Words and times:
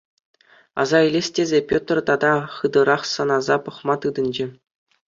Аса 0.81 0.99
илес 1.07 1.27
тесе, 1.33 1.59
Петр 1.69 1.97
тата 2.07 2.33
хытӑрах 2.55 3.03
сӑнаса 3.13 3.55
пӑхма 3.63 3.95
тытӑнчӗ. 4.01 4.45